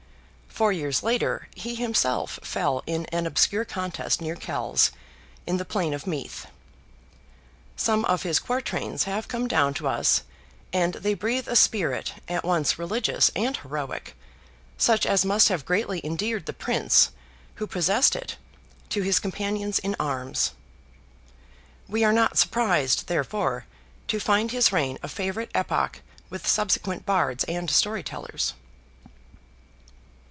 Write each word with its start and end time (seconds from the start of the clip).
Four 0.53 0.73
years 0.73 1.01
later, 1.01 1.47
he 1.55 1.75
himself 1.75 2.37
fell 2.43 2.83
in 2.85 3.05
an 3.05 3.25
obscure 3.25 3.63
contest 3.63 4.19
near 4.21 4.35
Kells, 4.35 4.91
in 5.47 5.55
the 5.57 5.63
plain 5.65 5.93
of 5.93 6.05
Meath. 6.05 6.45
Some 7.77 8.03
of 8.05 8.23
his 8.23 8.37
quartrains 8.39 9.05
have 9.05 9.29
come 9.29 9.47
down 9.47 9.73
to 9.75 9.87
us, 9.87 10.21
and 10.73 10.95
they 10.95 11.13
breathe 11.13 11.47
a 11.47 11.55
spirit 11.55 12.15
at 12.27 12.43
once 12.43 12.77
religious 12.77 13.31
and 13.33 13.55
heroic—such 13.57 15.05
as 15.05 15.23
must 15.23 15.47
have 15.47 15.63
greatly 15.65 16.01
endeared 16.05 16.45
the 16.47 16.51
Prince 16.53 17.11
who 17.55 17.65
possessed 17.65 18.13
it 18.13 18.35
to 18.89 19.01
his 19.03 19.19
companions 19.19 19.79
in 19.79 19.95
arms. 20.01 20.51
We 21.87 22.03
are 22.03 22.13
not 22.13 22.37
surprised, 22.37 23.07
therefore, 23.07 23.65
to 24.09 24.19
find 24.19 24.51
his 24.51 24.71
reign 24.73 24.99
a 25.01 25.07
favourite 25.07 25.49
epoch 25.55 26.01
with 26.29 26.45
subsequent 26.45 27.03
Bards 27.05 27.45
and 27.45 27.69
Storytellers. 27.71 28.53